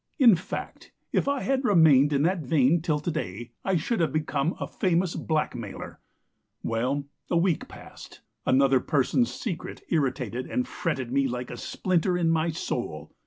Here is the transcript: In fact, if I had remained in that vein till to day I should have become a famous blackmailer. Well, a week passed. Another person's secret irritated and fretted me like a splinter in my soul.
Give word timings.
In 0.17 0.35
fact, 0.35 0.91
if 1.11 1.27
I 1.27 1.41
had 1.41 1.63
remained 1.63 2.11
in 2.11 2.23
that 2.23 2.39
vein 2.39 2.81
till 2.81 2.99
to 2.99 3.11
day 3.11 3.51
I 3.63 3.75
should 3.77 3.99
have 3.99 4.11
become 4.11 4.55
a 4.59 4.65
famous 4.65 5.15
blackmailer. 5.15 5.99
Well, 6.63 7.05
a 7.29 7.37
week 7.37 7.67
passed. 7.67 8.21
Another 8.43 8.79
person's 8.79 9.31
secret 9.31 9.83
irritated 9.89 10.47
and 10.47 10.67
fretted 10.67 11.11
me 11.11 11.27
like 11.27 11.51
a 11.51 11.55
splinter 11.57 12.17
in 12.17 12.31
my 12.31 12.49
soul. 12.49 13.13